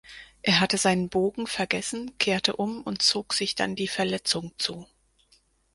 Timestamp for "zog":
3.03-3.35